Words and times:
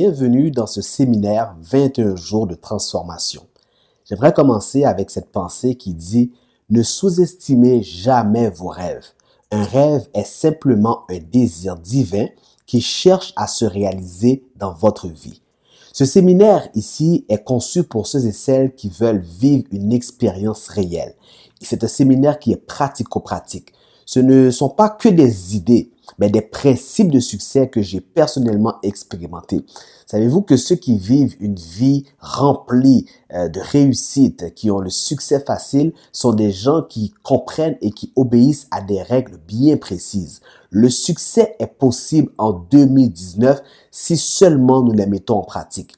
Bienvenue 0.00 0.52
dans 0.52 0.68
ce 0.68 0.80
séminaire 0.80 1.56
21 1.60 2.14
jours 2.14 2.46
de 2.46 2.54
transformation. 2.54 3.42
J'aimerais 4.04 4.32
commencer 4.32 4.84
avec 4.84 5.10
cette 5.10 5.32
pensée 5.32 5.74
qui 5.74 5.92
dit 5.92 6.30
Ne 6.70 6.84
sous-estimez 6.84 7.82
jamais 7.82 8.48
vos 8.48 8.68
rêves. 8.68 9.08
Un 9.50 9.64
rêve 9.64 10.06
est 10.14 10.22
simplement 10.22 11.00
un 11.10 11.18
désir 11.18 11.74
divin 11.74 12.26
qui 12.64 12.80
cherche 12.80 13.32
à 13.34 13.48
se 13.48 13.64
réaliser 13.64 14.44
dans 14.54 14.72
votre 14.72 15.08
vie. 15.08 15.42
Ce 15.92 16.04
séminaire 16.04 16.68
ici 16.76 17.24
est 17.28 17.42
conçu 17.42 17.82
pour 17.82 18.06
ceux 18.06 18.24
et 18.24 18.32
celles 18.32 18.76
qui 18.76 18.90
veulent 18.90 19.24
vivre 19.40 19.64
une 19.72 19.92
expérience 19.92 20.68
réelle. 20.68 21.16
C'est 21.60 21.82
un 21.82 21.88
séminaire 21.88 22.38
qui 22.38 22.52
est 22.52 22.66
pratico-pratique. 22.68 23.72
Ce 24.06 24.20
ne 24.20 24.52
sont 24.52 24.70
pas 24.70 24.90
que 24.90 25.08
des 25.08 25.56
idées, 25.56 25.90
mais 26.18 26.30
des 26.30 26.40
principes 26.40 27.10
de 27.10 27.20
succès 27.20 27.68
que 27.68 27.82
j'ai 27.82 28.00
personnellement 28.00 28.76
expérimentés. 28.82 29.64
Savez-vous 30.06 30.42
que 30.42 30.56
ceux 30.56 30.76
qui 30.76 30.96
vivent 30.96 31.36
une 31.38 31.56
vie 31.56 32.06
remplie 32.18 33.06
euh, 33.34 33.48
de 33.48 33.60
réussite, 33.60 34.54
qui 34.54 34.70
ont 34.70 34.80
le 34.80 34.88
succès 34.90 35.40
facile, 35.40 35.92
sont 36.12 36.32
des 36.32 36.50
gens 36.50 36.82
qui 36.82 37.12
comprennent 37.22 37.76
et 37.82 37.90
qui 37.90 38.12
obéissent 38.16 38.68
à 38.70 38.80
des 38.80 39.02
règles 39.02 39.38
bien 39.46 39.76
précises. 39.76 40.40
Le 40.70 40.88
succès 40.88 41.56
est 41.58 41.66
possible 41.66 42.32
en 42.38 42.52
2019 42.52 43.62
si 43.90 44.16
seulement 44.16 44.82
nous 44.82 44.92
les 44.92 45.06
mettons 45.06 45.36
en 45.36 45.42
pratique. 45.42 45.94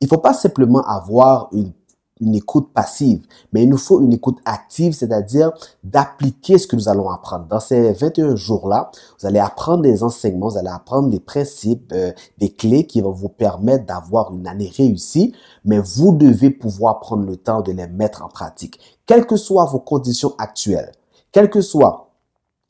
Il 0.00 0.04
ne 0.04 0.08
faut 0.10 0.18
pas 0.18 0.34
simplement 0.34 0.82
avoir 0.82 1.48
une 1.52 1.72
une 2.20 2.34
écoute 2.34 2.72
passive, 2.72 3.26
mais 3.52 3.64
il 3.64 3.68
nous 3.68 3.78
faut 3.78 4.00
une 4.00 4.12
écoute 4.12 4.38
active, 4.44 4.92
c'est-à-dire 4.92 5.50
d'appliquer 5.82 6.58
ce 6.58 6.66
que 6.66 6.76
nous 6.76 6.88
allons 6.88 7.10
apprendre. 7.10 7.46
Dans 7.46 7.58
ces 7.58 7.92
21 7.92 8.36
jours-là, 8.36 8.92
vous 9.20 9.26
allez 9.26 9.40
apprendre 9.40 9.82
des 9.82 10.04
enseignements, 10.04 10.48
vous 10.48 10.58
allez 10.58 10.68
apprendre 10.68 11.10
des 11.10 11.18
principes, 11.18 11.92
euh, 11.92 12.12
des 12.38 12.50
clés 12.50 12.86
qui 12.86 13.00
vont 13.00 13.10
vous 13.10 13.28
permettre 13.28 13.86
d'avoir 13.86 14.32
une 14.32 14.46
année 14.46 14.72
réussie, 14.74 15.34
mais 15.64 15.80
vous 15.80 16.12
devez 16.12 16.50
pouvoir 16.50 17.00
prendre 17.00 17.24
le 17.24 17.36
temps 17.36 17.62
de 17.62 17.72
les 17.72 17.88
mettre 17.88 18.22
en 18.22 18.28
pratique. 18.28 18.78
Quelles 19.06 19.26
que 19.26 19.36
soient 19.36 19.66
vos 19.66 19.80
conditions 19.80 20.34
actuelles, 20.38 20.92
quel 21.32 21.50
que 21.50 21.60
soit 21.60 22.12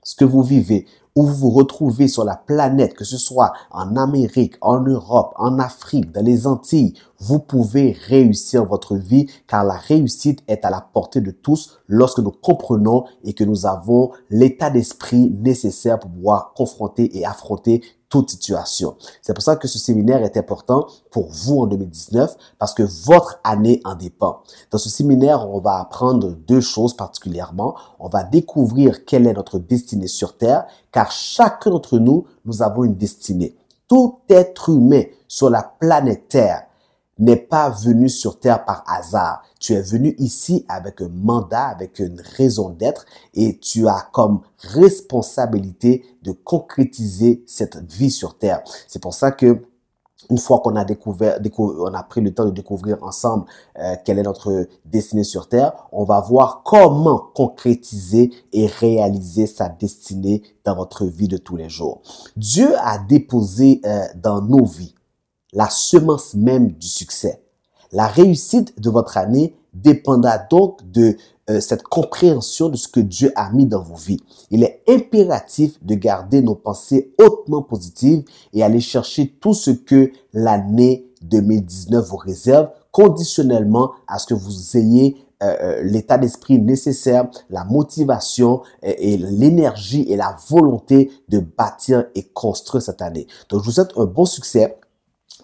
ce 0.02 0.14
que 0.14 0.24
vous 0.24 0.42
vivez, 0.42 0.86
où 1.16 1.24
vous 1.26 1.34
vous 1.34 1.50
retrouvez 1.50 2.08
sur 2.08 2.24
la 2.24 2.36
planète, 2.36 2.94
que 2.94 3.04
ce 3.04 3.18
soit 3.18 3.52
en 3.70 3.96
Amérique, 3.96 4.56
en 4.60 4.80
Europe, 4.80 5.32
en 5.36 5.58
Afrique, 5.58 6.10
dans 6.12 6.24
les 6.24 6.46
Antilles, 6.46 6.94
vous 7.18 7.38
pouvez 7.38 7.96
réussir 8.06 8.64
votre 8.64 8.96
vie 8.96 9.26
car 9.46 9.64
la 9.64 9.74
réussite 9.74 10.42
est 10.48 10.64
à 10.64 10.70
la 10.70 10.80
portée 10.80 11.20
de 11.20 11.30
tous 11.30 11.78
lorsque 11.88 12.18
nous 12.18 12.30
comprenons 12.30 13.04
et 13.22 13.34
que 13.34 13.44
nous 13.44 13.66
avons 13.66 14.12
l'état 14.30 14.70
d'esprit 14.70 15.30
nécessaire 15.30 15.98
pour 15.98 16.10
pouvoir 16.10 16.52
confronter 16.54 17.16
et 17.16 17.24
affronter 17.24 17.82
toute 18.14 18.30
situation. 18.30 18.94
C'est 19.22 19.34
pour 19.34 19.42
ça 19.42 19.56
que 19.56 19.66
ce 19.66 19.78
séminaire 19.78 20.22
est 20.22 20.36
important 20.36 20.86
pour 21.10 21.30
vous 21.30 21.62
en 21.62 21.66
2019 21.66 22.36
parce 22.58 22.72
que 22.72 22.84
votre 23.06 23.40
année 23.42 23.80
en 23.84 23.96
dépend. 23.96 24.42
Dans 24.70 24.78
ce 24.78 24.88
séminaire, 24.88 25.50
on 25.50 25.58
va 25.58 25.80
apprendre 25.80 26.30
deux 26.46 26.60
choses 26.60 26.94
particulièrement. 26.94 27.74
On 27.98 28.08
va 28.08 28.22
découvrir 28.22 29.04
quelle 29.04 29.26
est 29.26 29.32
notre 29.32 29.58
destinée 29.58 30.06
sur 30.06 30.36
Terre 30.36 30.66
car 30.92 31.10
chacun 31.10 31.70
d'entre 31.70 31.98
nous, 31.98 32.26
nous 32.44 32.62
avons 32.62 32.84
une 32.84 32.94
destinée. 32.94 33.56
Tout 33.88 34.20
être 34.28 34.68
humain 34.68 35.02
sur 35.26 35.50
la 35.50 35.62
planète 35.62 36.28
Terre 36.28 36.66
n'est 37.18 37.36
pas 37.36 37.70
venu 37.70 38.08
sur 38.08 38.38
terre 38.38 38.64
par 38.64 38.84
hasard. 38.86 39.42
Tu 39.60 39.72
es 39.74 39.82
venu 39.82 40.14
ici 40.18 40.64
avec 40.68 41.00
un 41.00 41.08
mandat, 41.08 41.66
avec 41.66 41.98
une 41.98 42.20
raison 42.36 42.70
d'être 42.70 43.06
et 43.34 43.58
tu 43.58 43.88
as 43.88 44.08
comme 44.12 44.40
responsabilité 44.58 46.04
de 46.22 46.32
concrétiser 46.32 47.44
cette 47.46 47.76
vie 47.90 48.10
sur 48.10 48.36
terre. 48.36 48.62
C'est 48.88 49.02
pour 49.02 49.14
ça 49.14 49.30
que 49.30 49.62
une 50.30 50.38
fois 50.38 50.60
qu'on 50.60 50.76
a 50.76 50.84
découvert, 50.84 51.38
on 51.58 51.94
a 51.94 52.02
pris 52.02 52.20
le 52.20 52.32
temps 52.32 52.46
de 52.46 52.50
découvrir 52.50 53.02
ensemble 53.02 53.44
euh, 53.78 53.94
quelle 54.04 54.18
est 54.18 54.22
notre 54.22 54.66
destinée 54.84 55.24
sur 55.24 55.48
Terre, 55.48 55.72
on 55.92 56.04
va 56.04 56.20
voir 56.20 56.62
comment 56.64 57.18
concrétiser 57.34 58.32
et 58.52 58.66
réaliser 58.66 59.46
sa 59.46 59.68
destinée 59.68 60.42
dans 60.64 60.76
votre 60.76 61.04
vie 61.04 61.28
de 61.28 61.36
tous 61.36 61.56
les 61.56 61.68
jours. 61.68 62.00
Dieu 62.36 62.74
a 62.78 62.98
déposé 62.98 63.80
euh, 63.84 64.04
dans 64.16 64.40
nos 64.40 64.64
vies 64.64 64.94
la 65.54 65.70
semence 65.70 66.34
même 66.34 66.72
du 66.72 66.88
succès. 66.88 67.40
La 67.92 68.06
réussite 68.06 68.80
de 68.80 68.90
votre 68.90 69.16
année 69.16 69.54
dépendra 69.72 70.38
donc 70.38 70.78
de 70.90 71.16
euh, 71.50 71.60
cette 71.60 71.82
compréhension 71.82 72.68
de 72.68 72.76
ce 72.76 72.88
que 72.88 73.00
Dieu 73.00 73.32
a 73.36 73.50
mis 73.52 73.66
dans 73.66 73.82
vos 73.82 73.96
vies. 73.96 74.20
Il 74.50 74.64
est 74.64 74.82
impératif 74.88 75.82
de 75.84 75.94
garder 75.94 76.42
nos 76.42 76.54
pensées 76.54 77.12
hautement 77.18 77.62
positives 77.62 78.24
et 78.52 78.62
aller 78.62 78.80
chercher 78.80 79.28
tout 79.40 79.54
ce 79.54 79.70
que 79.70 80.10
l'année 80.32 81.06
2019 81.22 82.08
vous 82.08 82.16
réserve 82.16 82.70
conditionnellement 82.92 83.92
à 84.08 84.18
ce 84.18 84.26
que 84.26 84.34
vous 84.34 84.76
ayez 84.76 85.16
euh, 85.42 85.54
euh, 85.60 85.82
l'état 85.82 86.16
d'esprit 86.16 86.58
nécessaire, 86.58 87.28
la 87.50 87.64
motivation 87.64 88.62
et, 88.82 89.12
et 89.12 89.16
l'énergie 89.18 90.06
et 90.08 90.16
la 90.16 90.36
volonté 90.48 91.10
de 91.28 91.40
bâtir 91.40 92.06
et 92.14 92.22
construire 92.22 92.82
cette 92.82 93.02
année. 93.02 93.26
Donc, 93.50 93.60
je 93.60 93.66
vous 93.66 93.72
souhaite 93.72 93.92
un 93.96 94.06
bon 94.06 94.24
succès 94.24 94.78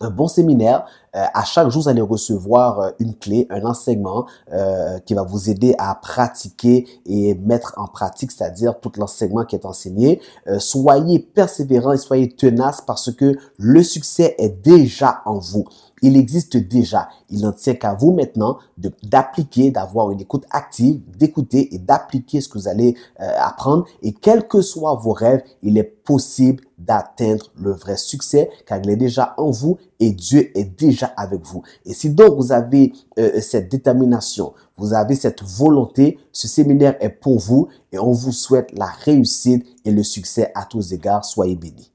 un 0.01 0.11
bon 0.11 0.29
séminaire. 0.29 0.87
Euh, 1.17 1.25
à 1.35 1.45
chaque 1.45 1.69
jour, 1.71 1.83
vous 1.83 1.89
allez 1.89 2.01
recevoir 2.01 2.81
euh, 2.81 2.91
une 3.01 3.15
clé, 3.15 3.47
un 3.51 3.65
enseignement 3.65 4.27
euh, 4.53 4.99
qui 5.01 5.15
va 5.15 5.23
vous 5.23 5.51
aider 5.51 5.75
à 5.79 5.95
pratiquer 5.95 6.87
et 7.05 7.35
mettre 7.35 7.75
en 7.77 7.87
pratique, 7.87 8.31
c'est-à-dire 8.33 8.79
tout 8.81 8.93
l'enseignement 8.97 9.45
qui 9.45 9.57
est 9.57 9.67
enseigné. 9.67 10.21
soyez 10.59 11.19
persévérants 11.19 11.93
et 11.93 11.99
soyez 11.99 12.29
tenaces 12.29 12.81
parce 12.81 13.13
que 13.13 13.37
le 13.59 13.83
succès 13.83 14.35
est 14.39 14.63
déjà 14.63 15.23
en 15.27 15.39
vous. 15.39 15.65
Il 16.03 16.17
existe 16.17 16.57
déjà. 16.57 17.11
Il 17.29 17.43
n'en 17.43 17.53
tient 17.53 17.75
qu'à 17.75 17.93
vous 17.93 18.13
maintenant 18.13 18.59
d'appliquer, 19.03 19.71
d'avoir 19.71 20.11
une 20.11 20.21
écoute 20.21 20.47
active, 20.51 21.03
d'écouter 21.19 21.75
et 21.75 21.79
d'appliquer 21.79 22.41
ce 22.41 22.49
que 22.49 22.59
vous 22.59 22.69
allez 22.69 22.97
apprendre. 23.19 23.85
Et 24.03 24.13
quels 24.13 24.49
que 24.49 24.63
soient 24.63 24.95
vos 24.95 25.13
rêves, 25.13 25.43
il 25.63 25.77
est 25.77 25.85
possible 25.85 26.65
d'atteindre 26.79 27.47
le 27.61 27.73
vrai 27.73 27.99
succès 27.99 28.49
car 28.67 28.79
il 28.83 28.89
est 28.89 28.97
déjà 28.97 29.35
en 29.37 29.51
vous 29.51 29.77
et 30.01 30.11
Dieu 30.11 30.51
est 30.59 30.65
déjà 30.65 31.07
avec 31.17 31.43
vous. 31.43 31.63
Et 31.85 31.95
si 31.95 32.11
donc 32.11 32.37
vous 32.37 32.51
avez 32.51 32.93
euh, 33.19 33.41
cette 33.41 33.71
détermination, 33.71 34.55
vous 34.77 34.95
avez 34.95 35.15
cette 35.15 35.43
volonté, 35.43 36.19
ce 36.33 36.49
séminaire 36.49 36.97
est 37.01 37.11
pour 37.11 37.39
vous 37.39 37.69
et 37.93 37.99
on 37.99 38.13
vous 38.13 38.33
souhaite 38.33 38.73
la 38.77 38.87
réussite 38.87 39.65
et 39.85 39.93
le 39.93 40.03
succès 40.03 40.51
à 40.55 40.65
tous 40.65 40.93
égards. 40.93 41.25
Soyez 41.25 41.55
bénis. 41.55 41.93